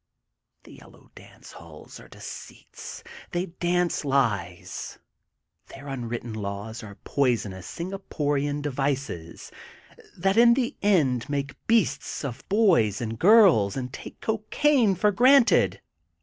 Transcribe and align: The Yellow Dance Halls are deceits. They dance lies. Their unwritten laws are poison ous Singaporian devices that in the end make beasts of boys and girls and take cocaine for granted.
The 0.63 0.73
Yellow 0.73 1.11
Dance 1.13 1.51
Halls 1.51 1.99
are 1.99 2.07
deceits. 2.07 3.03
They 3.33 3.45
dance 3.45 4.03
lies. 4.03 4.97
Their 5.67 5.87
unwritten 5.87 6.33
laws 6.33 6.81
are 6.81 6.95
poison 7.03 7.53
ous 7.53 7.67
Singaporian 7.67 8.63
devices 8.63 9.51
that 10.17 10.37
in 10.37 10.55
the 10.55 10.75
end 10.81 11.29
make 11.29 11.55
beasts 11.67 12.25
of 12.25 12.43
boys 12.49 12.99
and 12.99 13.19
girls 13.19 13.77
and 13.77 13.93
take 13.93 14.19
cocaine 14.21 14.95
for 14.95 15.11
granted. 15.11 15.79